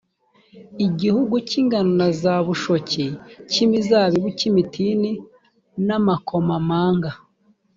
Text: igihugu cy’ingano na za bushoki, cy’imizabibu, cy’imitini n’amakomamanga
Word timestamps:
igihugu 0.87 1.35
cy’ingano 1.47 1.91
na 1.99 2.09
za 2.21 2.35
bushoki, 2.45 3.05
cy’imizabibu, 3.51 4.27
cy’imitini 4.37 5.11
n’amakomamanga 5.87 7.11